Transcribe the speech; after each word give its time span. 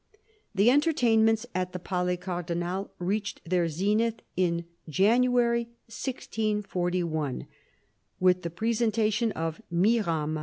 The 0.55 0.71
entertainments 0.71 1.45
at 1.53 1.73
the 1.73 1.77
Palais 1.79 2.17
Cardinal 2.17 2.89
reached 2.97 3.39
their 3.47 3.67
zenith 3.69 4.23
in 4.35 4.65
January 4.89 5.65
1641, 5.89 7.45
with 8.19 8.41
the 8.41 8.49
representation 8.49 9.31
of 9.33 9.61
Mirame. 9.71 10.39